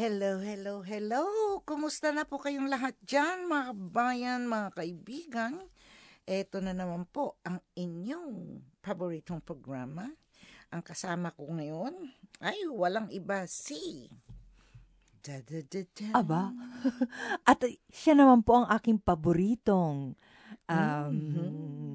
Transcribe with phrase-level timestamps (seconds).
[0.00, 1.24] Hello, hello, hello!
[1.68, 5.60] Kumusta na po kayong lahat dyan, mga kabayan, mga kaibigan?
[6.24, 10.08] Ito na naman po ang inyong paboritong programa.
[10.72, 11.92] Ang kasama ko ngayon
[12.40, 14.08] ay walang iba si...
[15.20, 16.08] Da, da, da, da.
[16.16, 16.48] Aba,
[17.52, 17.60] at
[17.92, 20.16] siya naman po ang aking paboritong.
[20.64, 21.16] Um,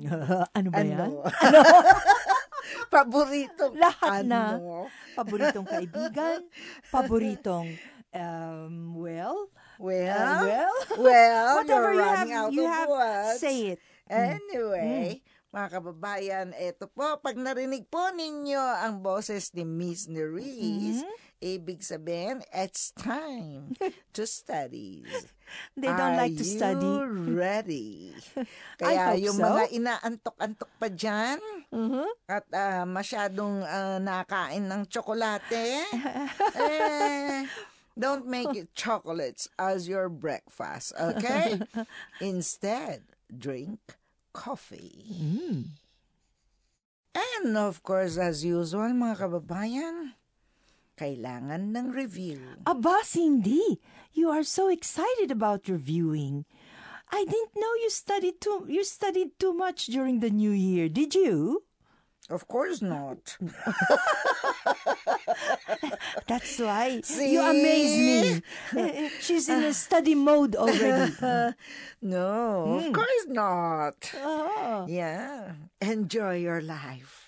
[0.61, 1.09] ano ba yan?
[1.09, 1.25] Ano?
[2.93, 4.61] Paboritong Lahat na.
[4.61, 4.93] ano?
[5.17, 6.45] Paboritong kaibigan,
[6.93, 12.71] paboritong, um, well, Well, uh, well, well, whatever you're you have, running out you of
[12.71, 13.39] have, words.
[13.43, 13.79] say it.
[14.07, 15.19] Anyway,
[15.51, 21.03] mga kababayan, eto po, pag narinig po ninyo ang boses ni Miss Nerese,
[21.39, 23.75] ibig sabihin, it's time
[24.15, 25.03] to study.
[25.75, 26.87] They don't like to study.
[26.87, 28.15] Are you ready?
[28.39, 28.47] I
[28.79, 29.43] Kaya yung so.
[29.43, 31.37] mga inaantok-antok pa dyan,
[31.67, 32.07] Mhm.
[32.31, 35.83] at ah, masyadong ah, nakain ng tsokolate,
[36.55, 37.43] eh,
[37.97, 41.59] don't make it chocolates as your breakfast, okay?
[42.21, 43.79] Instead, drink
[44.33, 45.05] coffee.
[45.11, 45.65] Mm.
[47.15, 50.19] And of course, as usual, mga kababayan,
[50.99, 52.39] kailangan ng review.
[52.67, 53.79] Aba, Cindy,
[54.11, 56.43] you are so excited about reviewing.
[57.11, 61.15] I didn't know you studied too you studied too much during the new year, did
[61.15, 61.63] you?
[62.29, 63.37] Of course not.
[66.27, 67.33] That's why See?
[67.33, 68.41] you amaze
[68.73, 69.09] me.
[69.21, 71.13] She's in a study mode already.
[72.01, 72.91] no, of hmm.
[72.91, 74.11] course not.
[74.17, 74.85] Oh.
[74.87, 77.24] Yeah, enjoy your life.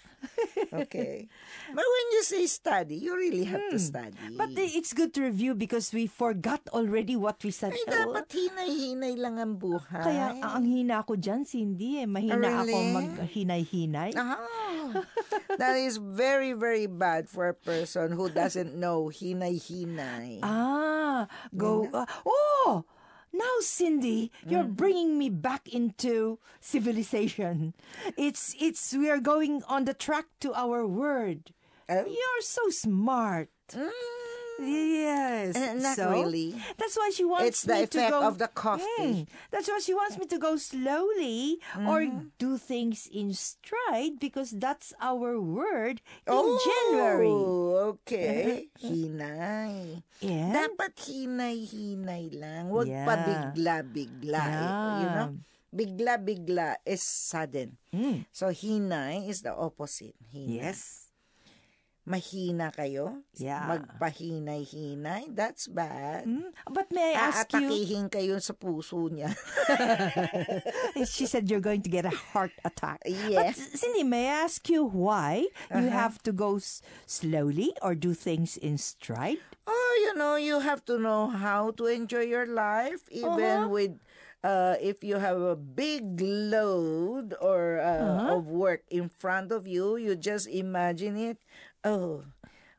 [0.74, 1.28] Okay.
[1.78, 4.14] but when you say study, you really have to study.
[4.36, 7.88] But eh, it's good to review because we forgot already what we Ay, studied.
[7.88, 10.04] dapat hinay-hinay lang ang buhay.
[10.04, 12.08] Kaya ang hina ko dyan, Cindy, eh.
[12.08, 12.94] mahina ako Really?
[13.18, 14.12] maghinay-hinay.
[14.16, 14.38] Ah,
[15.62, 20.40] that is very, very bad for a person who doesn't know hinay-hinay.
[20.44, 21.88] Ah, go.
[21.92, 22.86] uh, oh,
[23.38, 24.74] now, Cindy, you're Mm-hmm.
[24.74, 27.74] bringing me back into civilization.
[28.18, 31.54] It's it's we are going on the track to our word.
[31.90, 32.06] Oh.
[32.06, 33.50] You're so smart.
[33.72, 33.92] Mm,
[34.60, 35.56] Yes.
[35.56, 36.56] Uh, not so, really.
[36.78, 38.20] That's why she wants It's the me to go.
[38.28, 39.26] of the coffee.
[39.26, 42.34] Mm, that's why she wants me to go slowly or Mm-hmm.
[42.40, 47.30] do things in stride because that's our word in January.
[47.30, 48.70] Oh, okay.
[48.82, 50.02] Hinay.
[50.22, 50.50] Yeah.
[50.54, 52.70] Dapat hinay-hinay lang.
[52.74, 53.06] Huwag Yeah.
[53.06, 54.42] pa bigla-bigla.
[54.42, 55.30] eh, You know?
[55.68, 57.78] Bigla-bigla is sudden.
[57.94, 58.26] Mm.
[58.32, 60.16] So, hinay is the opposite.
[60.34, 60.64] Hinay.
[60.64, 61.07] Yes.
[62.08, 63.20] Mahina kayo?
[63.36, 63.68] Yeah.
[63.68, 65.36] Magpahinay-hinay?
[65.36, 66.24] That's bad.
[66.24, 67.68] Mm, But may I ask you?
[67.68, 69.36] Aatakihin kayo sa puso niya.
[71.06, 73.04] she said you're going to get a heart attack.
[73.06, 73.52] Yeah.
[73.52, 78.14] But Cindy, may I ask you why you have to go s- slowly or do
[78.14, 79.44] things in stride?
[79.68, 83.68] Oh, you know, you have to know how to enjoy your life, even Uh-huh.
[83.68, 83.94] with
[84.48, 88.38] uh, if you have a big load or uh, Uh-huh.
[88.40, 89.98] of work in front of you.
[90.00, 91.38] You just imagine it.
[91.84, 92.24] Oh,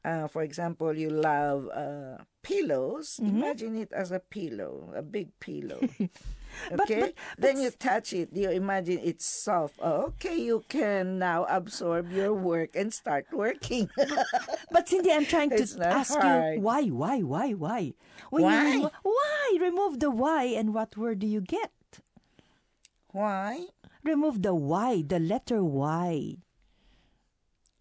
[0.04, 3.19] uh, for example, you love uh, pillows.
[3.20, 3.36] Mm-hmm.
[3.36, 5.81] Imagine it as a pillow, a big pillow.
[6.70, 8.31] But- Okay, but- then you touch it.
[8.32, 9.76] You imagine it's soft.
[9.82, 13.91] Oh, okay, you can now absorb your work and start working.
[14.72, 16.56] But Cindy, I'm trying to ask hard.
[16.56, 17.92] you why, why, why, why?
[18.31, 18.75] When Why?
[18.75, 19.58] You why?
[19.60, 21.70] Remove the why and what word do you get?
[23.12, 23.66] Why?
[24.03, 26.37] Remove the Y, the letter Y.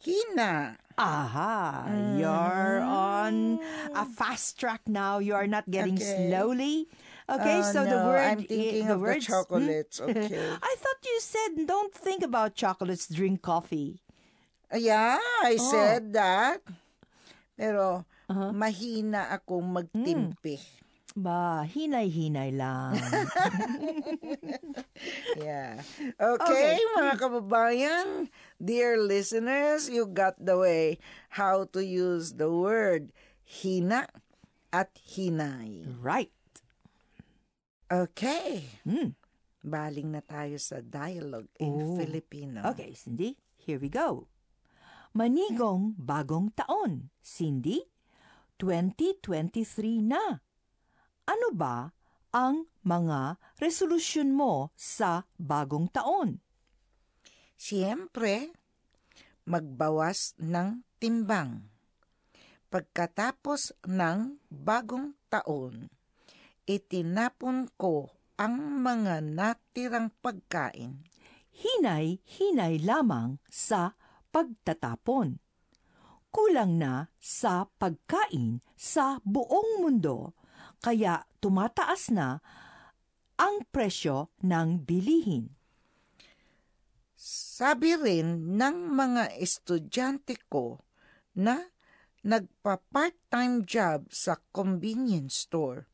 [0.04, 0.78] Hina.
[0.98, 1.86] Aha,
[2.18, 3.62] you're on
[3.94, 5.20] a fast track now.
[5.22, 6.30] You are not getting Okay.
[6.30, 6.90] slowly.
[7.30, 9.32] Okay, Oh, so the no, word I'm i- thinking the of the words, hmm?
[9.36, 10.00] chocolates.
[10.02, 10.42] Okay.
[10.64, 14.02] I thought you said don't think about chocolates, drink coffee.
[14.74, 15.70] Yeah, I Oh.
[15.72, 16.64] said that.
[17.54, 18.52] Pero Uh-huh.
[18.52, 20.60] mahina akong magtimpi.
[21.18, 22.94] Ba, hinay-hinay lang.
[25.38, 25.86] Yeah.
[26.18, 30.98] Okay, mga kababayan, dear listeners, you got the way
[31.38, 33.14] how to use the word
[33.46, 34.10] hina
[34.74, 35.86] at hinay.
[36.02, 36.34] right.
[37.88, 38.68] Okay.
[38.84, 39.14] Hmm.
[39.64, 41.96] Baling na tayo sa dialogue in Oh.
[41.96, 42.66] Filipino.
[42.74, 44.28] Okay, Cindy, here we go.
[45.14, 47.14] Manigong bagong taon.
[47.22, 47.86] Cindy,
[48.60, 50.42] 2023 na.
[51.28, 51.94] Ano ba
[52.38, 56.38] ang mga resolusyon mo sa bagong taon?
[57.58, 58.54] Siyempre,
[59.50, 61.66] magbawas ng timbang.
[62.70, 65.90] Pagkatapos ng bagong taon,
[66.70, 71.02] itinapon ko ang mga natirang pagkain.
[71.58, 73.98] Hinay-hinay lamang sa
[74.30, 75.42] pagtatapon.
[76.28, 80.38] kulang na sa pagkain sa buong mundo,
[80.86, 82.42] kaya tumataas na
[83.38, 85.54] ang presyo ng bilihin.
[87.18, 90.82] Sabi rin ng mga estudyante ko
[91.38, 91.70] na
[92.26, 95.90] nagpa-part-time job sa convenience store,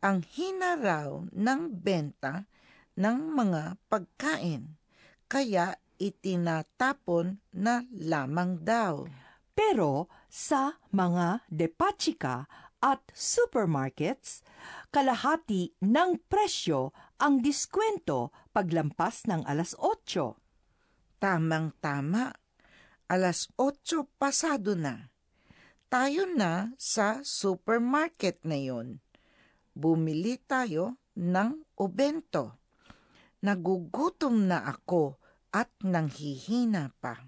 [0.00, 2.48] ang hina raw ng benta
[2.96, 4.76] ng mga pagkain,
[5.28, 9.04] kaya itinatapon na lamang daw.
[9.52, 12.48] Pero sa mga depachika
[12.80, 14.40] at supermarkets,
[14.88, 21.20] kalahati ng presyo ang diskwento paglampas ng alas 8.
[21.20, 22.32] Tamang-tama,
[23.06, 25.12] alas 8 pasado na.
[25.92, 29.04] Tayo na sa supermarket ngayon.
[29.76, 32.56] Bumili tayo ng obento.
[33.44, 37.18] Nagugutom na ako at nanghihina pa.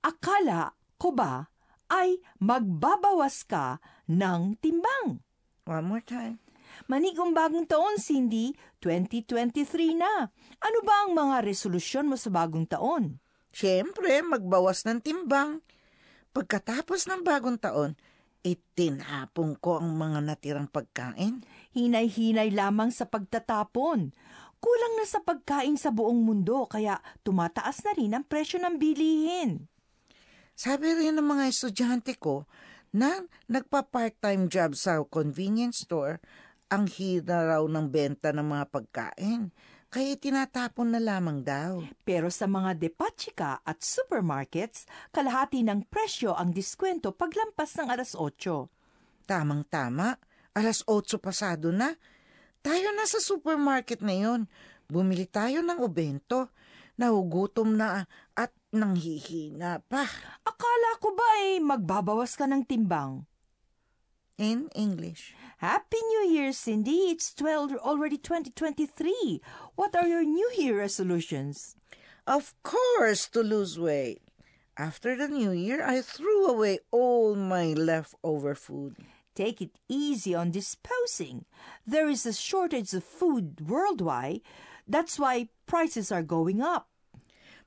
[0.00, 1.50] Akala ko ba
[1.90, 5.20] ay magbabawas ka ng timbang?
[5.66, 6.38] One more time.
[6.86, 10.30] Manigong bagong taon, Cindy, 2023 na.
[10.62, 13.18] Ano ba ang mga resolusyon mo sa bagong taon?
[13.50, 15.60] Siyempre, magbawas ng timbang.
[16.30, 17.98] Pagkatapos ng bagong taon,
[18.46, 21.42] itinapon ko ang mga natirang pagkain.
[21.74, 24.14] Hinay-hinay lamang sa pagtatapon.
[24.60, 29.66] Kulang na sa pagkain sa buong mundo kaya tumataas na rin ang presyo ng bilihin.
[30.60, 32.44] Sabi rin ng mga estudyante ko
[32.92, 36.20] na nagpa-part-time job sa convenience store,
[36.68, 39.56] ang hina raw ng benta ng mga pagkain.
[39.88, 41.80] Kaya tinatapon na lamang daw.
[42.04, 44.84] Pero sa mga depachika at supermarkets,
[45.16, 48.68] kalahati ng presyo ang diskwento paglampas ng alas 8.
[49.24, 50.20] Tamang-tama,
[50.52, 51.96] alas 8 pasado na.
[52.60, 54.44] Tayo na sa supermarket ngayon.
[54.92, 56.52] Bumili tayo ng obento.
[57.00, 58.04] Nahugutom na
[58.72, 60.06] nanghihina pa.
[60.46, 63.26] Akala ko ba eh magbabawas ka ng timbang?
[64.40, 65.36] In English.
[65.60, 67.12] Happy New Year, Cindy.
[67.12, 69.42] It's 12, already 2023.
[69.76, 71.76] What are your New Year resolutions?
[72.26, 74.22] Of course, to lose weight.
[74.80, 78.96] After the new year, I threw away all my leftover food.
[79.34, 81.44] Take it easy on disposing.
[81.86, 84.40] There is a shortage of food worldwide.
[84.88, 86.89] That's why prices are going up.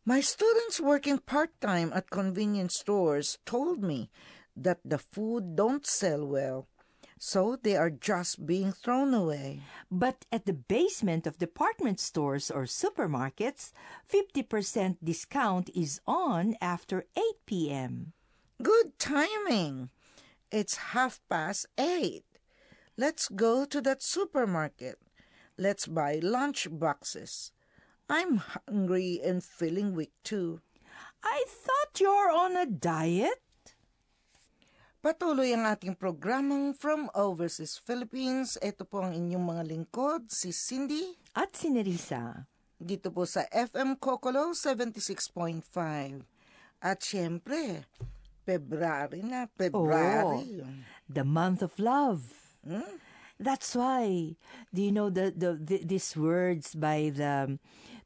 [0.05, 4.09] My students working part-time at convenience stores told me
[4.53, 6.67] that the food don't sell well,
[7.17, 9.61] so they are just being thrown away.
[9.89, 13.71] But at the basement of department stores or supermarkets,
[14.11, 18.11] 50% discount is on after 8 p.m.
[18.61, 19.89] Good timing.
[20.51, 22.25] It's half past eight.
[22.97, 24.99] Let's go to that supermarket.
[25.57, 27.53] Let's buy lunch boxes.
[28.09, 30.59] I'm hungry and feeling weak too.
[31.23, 33.39] I thought you're on a diet?
[35.03, 38.55] Patuloy ang ating programang From Overseas Philippines.
[38.63, 42.47] Ito po ang inyong mga lingkod, si Cindy, At si Nerissa.
[42.79, 45.63] dito po sa FM Kokolo 76.5.
[46.83, 47.87] At syempre,
[48.43, 50.63] February na, February.
[51.07, 52.27] The month of love.
[52.63, 52.99] Hmm?
[53.43, 54.35] That's why.
[54.73, 57.59] Do you know the, the, the these words by the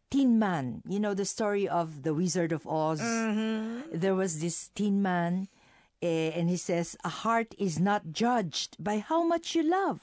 [0.10, 0.82] Tin Man?
[0.88, 3.00] You know the story of the Wizard of Oz.
[3.94, 5.48] There was this Tin Man,
[6.02, 10.02] eh, and he says, "A heart is not judged by how much you love,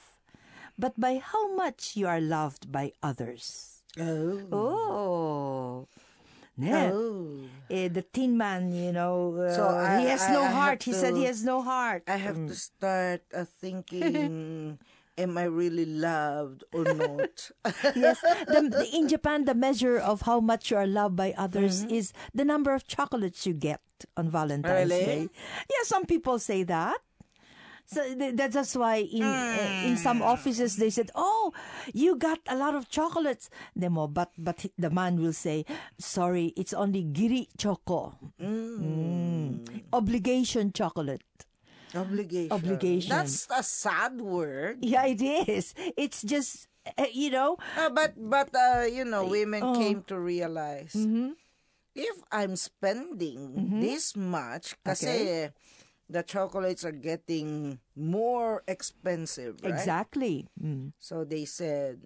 [0.79, 4.39] but by how much you are loved by others." Oh.
[4.51, 5.87] Oh.
[6.57, 6.91] Yeah.
[6.95, 7.43] Oh.
[7.69, 10.83] Eh, the Tin Man, you know, uh, So, I- he has I- no I heart.
[10.83, 12.03] He said he has no heart.
[12.07, 14.79] I have to start uh, thinking,
[15.17, 17.51] am I really loved or not?
[17.95, 21.83] yes, the, the- in Japan, the measure of how much you are loved by others
[21.83, 21.93] Mm-hmm.
[21.95, 23.81] is the number of chocolates you get
[24.17, 25.05] on Valentine's Really?
[25.05, 25.29] Day.
[25.69, 26.97] Yeah, some people say that.
[27.87, 30.25] So th- that's why in uh, in some Mm.
[30.25, 31.53] offices they said, "Oh,
[31.93, 35.65] you got a lot of chocolates." Demo, but but the man will say,
[35.99, 39.83] "Sorry, it's only giri choco, Mm.
[39.93, 41.44] obligation chocolate."
[41.95, 42.51] Obligation.
[42.51, 43.09] Obligation.
[43.09, 44.83] That's a sad word.
[44.85, 45.73] Yeah, it is.
[45.97, 49.73] It's just uh, you know, Uh, but but uh, you know, women Oh.
[49.79, 50.93] came to realize
[51.95, 55.49] if I'm spending this much, kasi
[56.11, 59.73] the chocolates are getting more expensive, right?
[59.73, 60.45] exactly.
[60.61, 60.93] Mm.
[60.99, 62.03] So they said,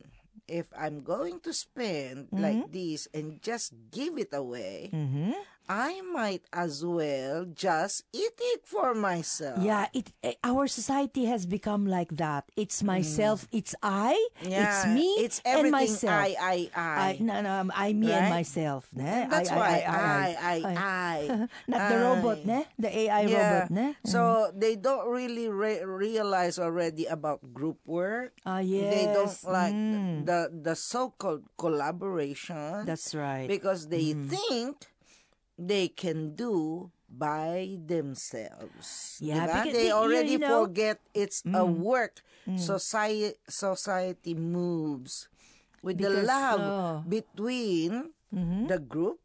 [0.48, 4.93] if I'm going to spend like this and just give it away,
[5.69, 9.61] I might as well just eat it for myself.
[9.61, 12.49] Yeah, it eh, our society has become like that.
[12.57, 14.93] It's myself, it's I, it's Mm.
[14.97, 16.25] Me, it's and everything myself.
[16.25, 17.17] I, I, I.
[17.21, 18.89] no, no, I, me, and myself.
[18.97, 19.27] Ne?
[19.29, 21.47] That's I, why I, I, I, I.
[21.69, 22.65] Not the robot, ne?
[22.81, 23.88] The AI robot, ne?
[23.93, 24.09] Mm.
[24.09, 28.33] So they don't really re- realize already about group work.
[28.41, 30.25] Ah, They don't like Mm.
[30.25, 33.45] the the so-called collaboration That's right.
[33.47, 34.25] because they Mm.
[34.33, 34.75] think
[35.59, 39.17] they can do by themselves.
[39.19, 39.53] Yeah, Diba?
[39.59, 41.83] because they they- already you know- forget it's a Mm.
[41.83, 42.23] work.
[42.55, 45.29] Society society moves
[45.85, 46.93] with the love oh.
[47.05, 48.65] between Mhm.
[48.71, 49.21] the group.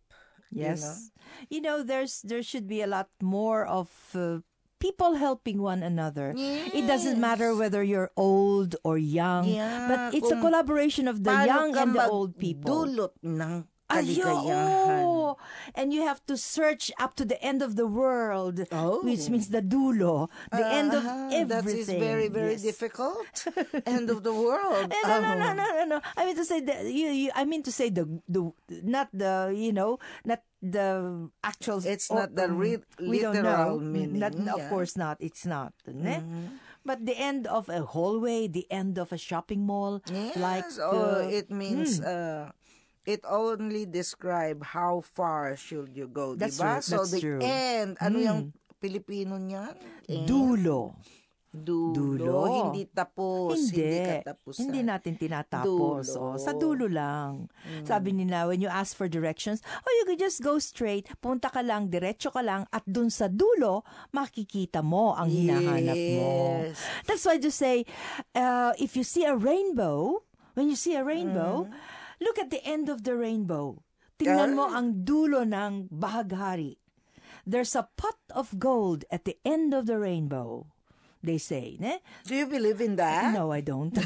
[0.52, 1.08] Yes.
[1.48, 4.44] You know, there's there should be a lot more of uh,
[4.78, 6.36] people helping one another.
[6.36, 11.32] It doesn't matter whether you're old or young, Yeah, but it's a collaboration of the
[11.48, 12.84] young and the old people.
[12.86, 13.64] magdulot ng
[13.94, 15.04] Ay, kaligayahan.
[15.06, 15.36] oo.
[15.74, 19.02] And you have to search up to the end of the world, Oh.
[19.02, 21.48] which means the dulo, the end of everything.
[21.48, 22.62] That is very, very Yes.
[22.62, 23.46] difficult.
[23.86, 24.90] End of the world.
[24.92, 25.54] Eh, No, no, no, Oh.
[25.54, 25.98] no, no, no.
[26.16, 28.50] I mean to say the you, you I mean to say the the
[28.84, 31.80] not the you know not the actual.
[31.84, 33.76] It's or- not the re- we don't know.
[33.76, 34.52] literal meaning, Not, Of yeah.
[34.56, 34.68] Mm-hmm.
[34.72, 35.16] course not.
[35.20, 35.72] It's not.
[35.88, 36.22] ne?
[36.84, 41.24] But the end of a hallway, the end of a shopping mall, Yes, like oh,
[41.24, 42.52] uh, it means uh,
[43.04, 46.80] it only describe how far should you go, diba?
[46.80, 47.40] true, So the true.
[47.40, 47.48] Hmm.
[47.48, 48.40] end, ano yung
[48.80, 49.74] Pilipino niyan?
[50.08, 50.28] End.
[50.28, 50.96] dulo.
[51.54, 51.94] Dulo.
[51.94, 52.38] Dulo.
[52.50, 53.70] Hindi tapos.
[53.70, 54.10] Hindi, Hindi.
[54.10, 54.60] katapusan.
[54.66, 56.02] Hindi natin tinatapos.
[56.10, 56.34] Dulo.
[56.34, 57.46] Oh, sa dulo lang.
[57.86, 61.62] Sabi nila, when you ask for directions, oh, you could just go straight, punta ka
[61.62, 66.34] lang, diretso ka lang, at dun sa dulo, makikita mo ang hinahanap mo.
[66.66, 66.82] Yes.
[67.06, 67.86] That's why to say,
[68.34, 70.26] uh, if you see a rainbow,
[70.58, 71.70] when you see a rainbow,
[72.20, 73.82] look at the end of the rainbow.
[74.18, 76.78] Tingnan mo ang dulo ng bahaghari.
[77.44, 80.66] There's a pot of gold at the end of the rainbow.
[81.24, 81.98] They say, ne?
[82.28, 83.32] Do you believe in that?
[83.32, 83.92] No, I don't.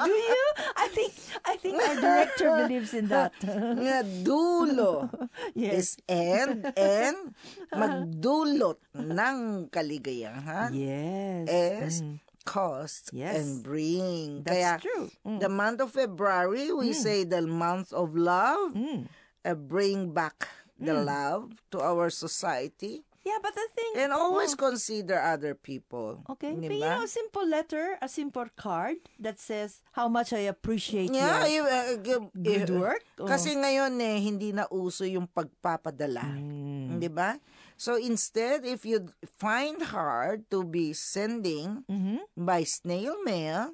[0.00, 0.44] Do you?
[0.76, 1.12] I think
[1.44, 3.34] I think our director believes in that.
[3.44, 5.10] Nga dulo
[5.58, 5.74] yes.
[5.74, 7.34] is end and
[7.74, 11.44] magdulot ng kaligayahan Yes.
[11.50, 12.16] is Mm.
[12.44, 13.36] Cost Yes.
[13.36, 14.42] and bring.
[14.42, 15.10] That's Kaya, true.
[15.26, 15.40] Mm.
[15.40, 19.08] the month of February, we say the month of love, Mm.
[19.44, 20.48] uh, bring back
[20.80, 23.04] the love to our society.
[23.20, 26.24] Yeah, but the thing And always consider other people.
[26.24, 26.88] Okay, but you Diba?
[26.96, 31.68] know, a simple letter, a simple card that says how much I appreciate Yeah, your
[31.68, 33.04] uh, give- good if- work.
[33.20, 33.28] Oh.
[33.28, 36.24] Kasi ngayon eh, hindi na uso yung pagpapadala.
[36.32, 36.96] Mm.
[36.96, 37.36] Di ba?
[37.80, 39.08] So instead, if you
[39.40, 42.20] find hard to be sending Mhm.
[42.36, 43.72] by snail mail,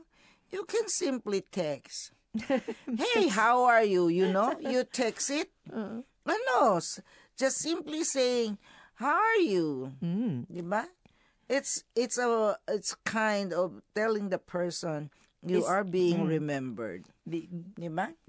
[0.55, 2.15] you can simply text.
[2.87, 4.07] hey, how are you?
[4.07, 5.51] You know, you text it.
[5.67, 6.07] Uh-huh.
[6.23, 6.79] Ano?
[6.79, 7.03] s-
[7.35, 8.57] Just simply saying,
[9.03, 9.93] how are you?
[10.01, 10.47] Mm.
[11.51, 15.11] It's it's a it's kind of telling the person
[15.45, 16.31] you It's- are being mm.
[16.31, 17.11] remembered.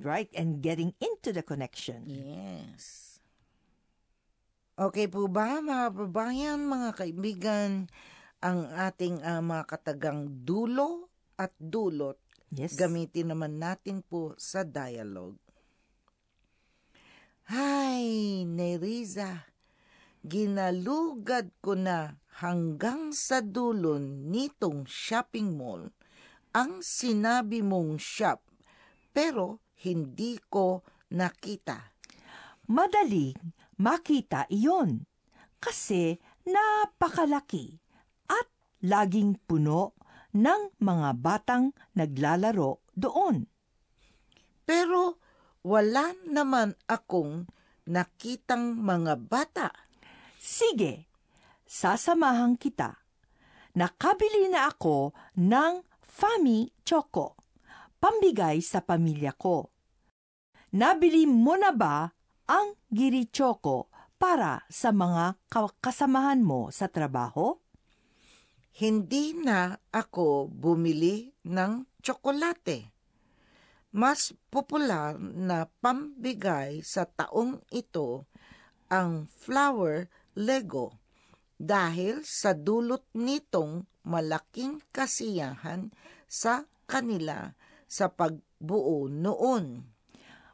[0.02, 2.04] Right, and getting into the connection.
[2.10, 3.07] Yes.
[4.78, 7.90] Okay po ba, mga babayan, mga kaibigan,
[8.46, 12.22] ang ating ah, mga katagang dulo at dulot,
[12.54, 12.78] Yes.
[12.78, 15.42] gamitin naman natin po sa dialogue.
[17.50, 19.50] Hay, Neriza,
[20.22, 25.90] ginalugad ko na hanggang sa dulo nitong shopping mall
[26.54, 28.46] ang sinabi mong shop,
[29.10, 31.98] pero hindi ko nakita.
[32.70, 35.06] Madaling makita iyon
[35.58, 37.78] kasi napakalaki
[38.30, 38.48] at
[38.86, 39.98] laging puno
[40.38, 43.46] ng mga batang naglalaro doon.
[44.68, 45.18] Pero
[45.64, 47.48] wala naman akong
[47.88, 49.70] nakitang mga bata.
[50.38, 51.08] Sige,
[51.64, 53.00] sasamahan kita.
[53.78, 57.38] Nakabili na ako ng Fami Choco,
[58.02, 59.70] pambigay sa pamilya ko.
[60.74, 62.10] Nabili mo na ba
[62.48, 67.60] ang Giri Choco para sa mga ka- kasamahan mo sa trabaho?
[68.72, 72.96] Hindi na ako bumili ng tsokolate.
[73.92, 78.24] Mas popular na pambigay sa taong ito
[78.88, 80.96] ang flower Lego
[81.60, 85.92] dahil sa dulot nitong malaking kasiyahan
[86.30, 87.58] sa kanila
[87.90, 89.97] sa pagbuo noon.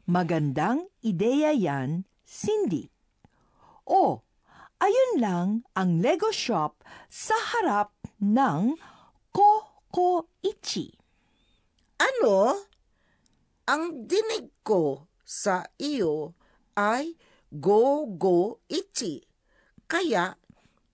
[0.04, 2.92] Magandang ideya yan, Cindy.
[3.88, 4.20] O,
[4.76, 7.88] ayun lang ang Lego shop sa harap
[8.20, 8.76] ng
[9.32, 10.92] Kokoichi.
[11.96, 12.52] Ano?
[13.64, 16.36] Ang dinig ko sa iyo
[16.76, 17.16] ay
[17.48, 19.24] go-go itchy.
[19.88, 20.36] Kaya,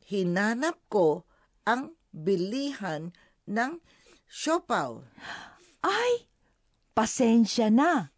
[0.06, 1.26] hinanap ko
[1.66, 3.10] ang bilihan
[3.50, 3.82] ng
[4.30, 5.02] siopaw.
[5.82, 6.30] Ay,
[6.94, 8.14] pasensya na.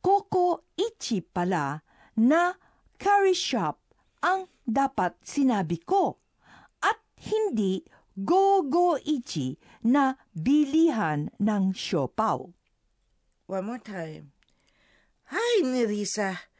[0.00, 1.84] Coco Ichi pala
[2.16, 2.56] na
[2.96, 3.80] curry shop
[4.24, 6.20] ang dapat sinabi ko.
[6.80, 7.84] At hindi
[8.16, 12.48] Go-Go Ichi na bilihan ng siopaw.
[13.48, 14.32] One more time.
[15.30, 16.50] Hay, Nerissa.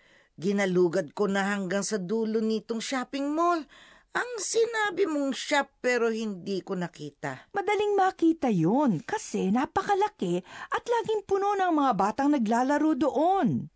[0.40, 3.60] Ginalugad ko na hanggang sa dulo nitong shopping mall.
[4.10, 7.46] Ang sinabi mong shop pero hindi ko nakita.
[7.54, 10.42] Madaling makita yon kasi napakalaki
[10.74, 13.70] at laging puno ng mga batang naglalaro doon.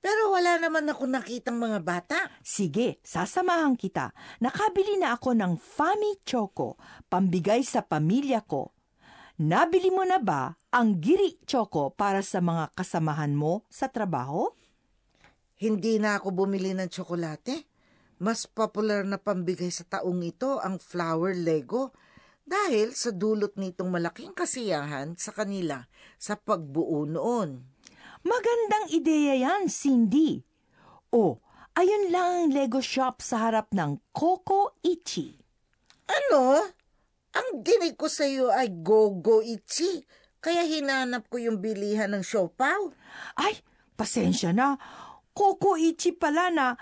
[0.00, 2.18] Pero wala naman ako nakitang mga bata.
[2.40, 4.16] Sige, sasamahan kita.
[4.40, 6.80] Nakabili na ako ng Fami Choco,
[7.12, 8.72] pambigay sa pamilya ko.
[9.40, 14.52] Nabili mo na ba ang Giri Choco para sa mga kasamahan mo sa trabaho?
[15.60, 17.73] Hindi na ako bumili ng tsokolate.
[18.22, 21.90] Mas popular na pambigay sa taong ito ang flower Lego
[22.44, 25.88] dahil sa dulot nitong malaking kasiyahan sa kanila
[26.20, 27.64] sa pagbuo noon.
[28.24, 30.40] Magandang ideya yan, Cindy.
[31.12, 31.40] O,
[31.76, 35.36] ayun lang ang Lego shop sa harap ng Coco Ichi.
[36.08, 36.60] Ano?
[37.34, 40.06] Ang dinig ko sa iyo ay go-go itchy.
[40.38, 42.94] Kaya hinanap ko yung bilihan ng siopaw.
[43.40, 43.58] Ay,
[43.98, 44.78] pasensya na.
[45.34, 46.78] Coco Ichi pala na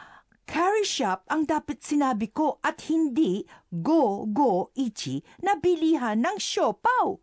[0.52, 7.16] carry shop ang dapat sinabi ko at hindi Go Go Ichi na bilihan ng siopaw.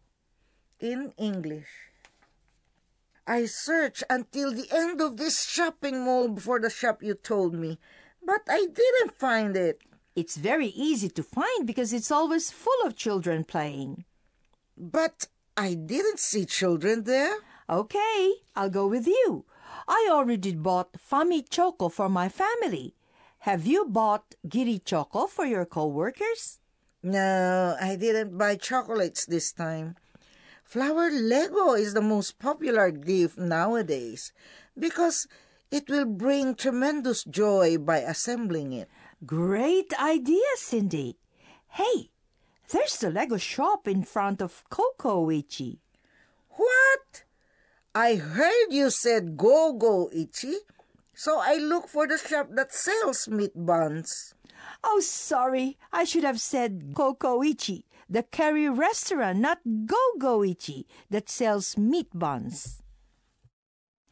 [0.81, 1.93] In English.
[3.29, 7.77] I searched until the end of this shopping mall before the shop you told me,
[8.25, 9.85] but I didn't find it.
[10.17, 14.09] It's very easy to find because it's always full of children playing.
[14.73, 17.45] But I didn't see children there.
[17.69, 19.45] Okay, I'll go with you.
[19.85, 22.97] I already bought Fami Choco for my family.
[23.43, 26.59] Have you bought Giri Choco for your co-workers?
[27.01, 29.95] No, I didn't buy chocolates this time.
[30.65, 34.33] Flower Lego is the most popular gift nowadays
[34.77, 35.25] because
[35.71, 38.89] it will bring tremendous joy by assembling it.
[39.25, 41.15] Great idea, Cindy.
[41.69, 42.11] Hey,
[42.71, 45.79] there's the Lego shop in front of Coco Ichi.
[46.49, 47.23] What?
[47.95, 50.57] I heard you said go go itchy,
[51.19, 54.31] so I look for the shop that sells meat buns.
[54.79, 55.75] Oh, sorry.
[55.91, 62.07] I should have said Coco Ichi, the curry restaurant, not Go-Go Ichi, that sells meat
[62.15, 62.79] buns.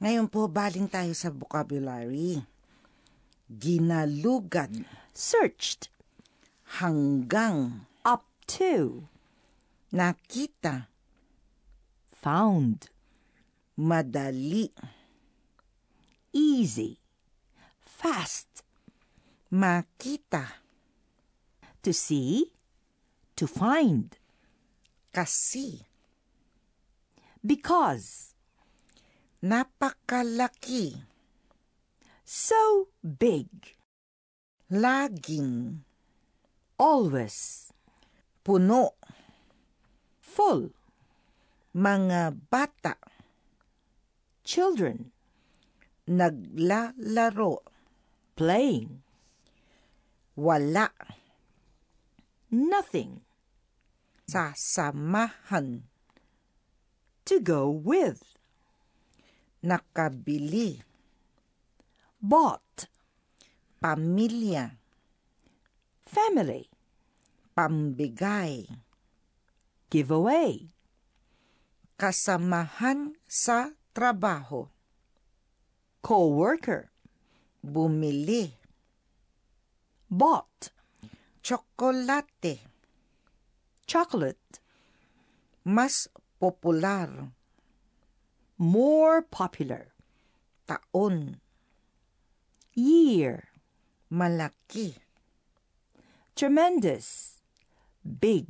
[0.03, 2.43] Ngayon po, baling tayo sa vocabulary.
[3.47, 4.83] Ginalugad,
[5.15, 5.87] Searched.
[6.83, 8.27] hanggang, Up
[8.59, 9.07] to.
[9.95, 10.91] nakita,
[12.19, 12.91] Found.
[13.79, 14.69] madali,
[16.57, 16.97] Easy.
[17.85, 18.65] Fast.
[19.53, 20.57] makita,
[21.85, 22.49] To see.
[23.37, 24.17] To find.
[25.13, 25.85] kasi,
[27.45, 28.33] Because.
[29.45, 31.05] napakalaki,
[32.25, 33.77] So big.
[34.73, 35.85] laging,
[36.81, 37.69] Always.
[38.43, 38.97] puno,
[40.25, 40.73] Full.
[41.77, 42.97] mga bata,
[44.43, 45.11] Children.
[46.07, 47.61] Naglalaro,
[48.37, 49.01] Playing.
[50.37, 50.93] wala,
[52.49, 53.21] Nothing.
[54.27, 55.83] sasamahan,
[57.27, 58.23] To go with.
[59.63, 60.79] nakabili,
[62.23, 62.87] Bought.
[63.83, 64.79] pamilya,
[66.07, 66.71] Family.
[67.57, 68.69] pambigay,
[69.89, 70.69] Giveaway.
[71.97, 74.69] kasamahan sa trabaho,
[76.07, 76.87] Co-worker.
[77.61, 78.53] bumili,
[80.09, 80.71] Bought.
[81.43, 82.61] tsokolate,
[83.85, 84.61] Chocolate.
[85.65, 86.07] mas
[86.39, 87.33] popular,
[88.57, 89.87] More popular.
[90.65, 91.41] taon,
[92.73, 93.43] Year.
[94.09, 94.95] malaki,
[96.37, 97.41] Tremendous.
[98.05, 98.47] Big.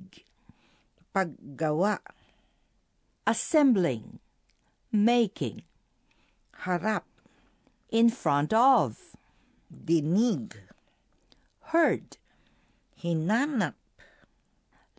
[1.11, 1.97] paggawa,
[3.25, 4.19] Assembling.
[4.91, 5.63] Making.
[6.65, 7.03] harap,
[7.89, 9.15] In front of.
[9.71, 10.55] dinig,
[11.71, 12.17] Heard.
[12.99, 13.75] hinanap,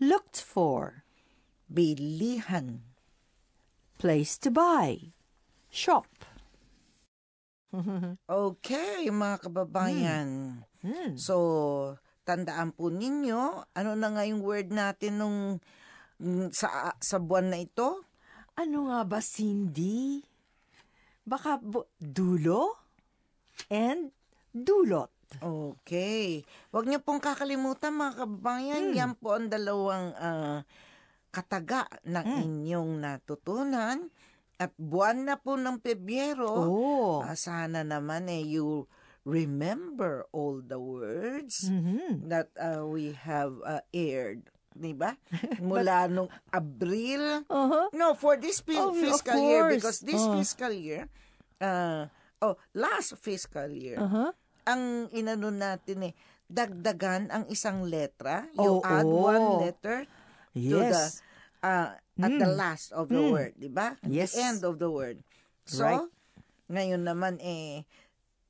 [0.01, 1.05] Looked for.
[1.69, 2.81] bilihan.
[3.99, 5.13] Place to buy.
[5.69, 6.07] Shop.
[8.25, 10.65] Okay, mga kababayan.
[10.81, 11.13] Hmm.
[11.21, 11.37] So,
[12.25, 15.39] tandaan po ninyo, ano na nga yung word natin nung
[16.17, 18.09] mm, sa sa buwan na ito?
[18.57, 20.25] Ano nga ba, Cindy?
[21.29, 22.73] Baka bu- dulo?
[23.69, 24.09] And
[24.49, 25.13] dulot.
[25.39, 26.41] Okay.
[26.73, 30.65] Huwag niyo pong kakalimutan mga kababayan, yan po ang dalawang ah,
[31.29, 34.09] kataga ng inyong natutunan.
[34.57, 37.21] At buwan na po ng Pebyero, Oh.
[37.21, 38.89] ah, sana naman eh you
[39.23, 42.27] remember all the words Mhm.
[42.27, 44.49] that uh, we have uh, aired.
[44.73, 45.17] Di ba?
[45.65, 47.43] Mula nung Abril.
[47.49, 47.89] Uh-huh.
[47.93, 50.37] No, for this fi- Oh, fiscal year, because this Oh.
[50.37, 51.09] fiscal year,
[51.59, 52.07] uh,
[52.41, 54.31] oh, last fiscal year, Uh-huh.
[54.69, 56.15] ang inano natin eh,
[56.47, 58.47] dagdagan ang isang letra.
[58.55, 59.29] You Oh, add oh.
[59.35, 61.21] one letter to the, Yes.
[61.65, 63.95] uh, at the last of the word, di ba?
[64.07, 64.35] Yes.
[64.35, 65.21] The end of the word.
[65.65, 66.07] So, Right.
[66.69, 67.85] ngayon naman eh,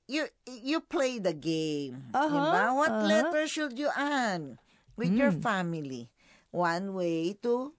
[0.08, 2.08] you you play the game.
[2.16, 2.72] Uh-huh, ba?
[2.72, 3.06] What uh-huh.
[3.06, 4.56] letter should you add
[4.98, 6.10] with your family?
[6.50, 7.74] One way to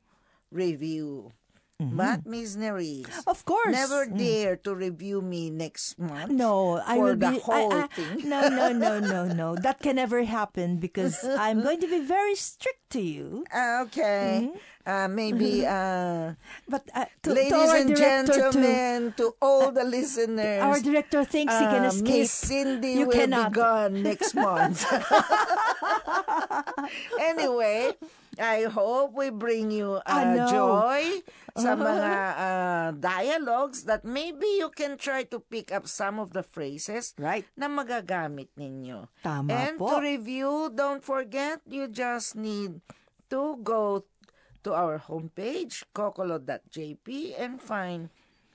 [0.52, 1.34] review.
[1.80, 3.72] But, Miss Nerys, Of course.
[3.72, 6.30] never dare to review me next month.
[6.30, 7.40] No, I will the be.
[7.40, 8.28] whole I, I, thing.
[8.30, 9.56] no, no, no, no, no.
[9.64, 13.46] That can never happen because I'm going to be very strict to you.
[13.56, 14.52] Ah, okay.
[14.86, 16.34] Uh, maybe, uh,
[16.68, 21.54] But uh, to, to ladies our and gentlemen, to, all the listeners, our director thinks
[21.56, 22.28] he can uh, escape.
[22.28, 24.84] Miss Cindy You will be gone next month.
[27.20, 27.94] anyway,
[28.40, 30.48] I hope we bring you uh, know.
[30.48, 31.22] joy
[31.54, 36.42] sa mga uh, dialogues that maybe you can try to pick up some of the
[36.42, 37.44] phrases Right.
[37.54, 39.12] na magagamit ninyo.
[39.20, 39.92] Tama And po.
[39.92, 42.80] to review, don't forget, you just need
[43.28, 44.08] to go
[44.64, 48.08] to our homepage, kokolo.jp, and find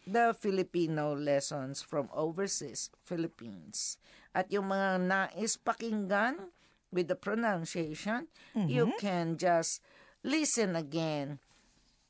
[0.04, 3.96] the Filipino lessons from overseas Philippines.
[4.32, 6.50] At yung mga nais pakinggan
[6.94, 9.02] with the pronunciation, you Mm-hmm.
[9.02, 9.82] can just
[10.22, 11.42] listen again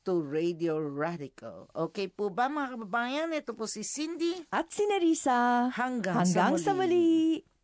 [0.05, 1.65] to Radio Radical.
[1.73, 3.33] Okay po ba mga kababayan?
[3.33, 4.37] Ito po si Cindy.
[4.53, 5.73] At si Nerissa.
[5.73, 7.41] Hanggang, Hanggang sa sa muli.
[7.41, 7.54] muli.